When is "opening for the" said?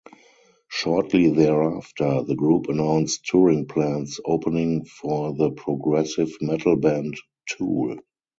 4.25-5.51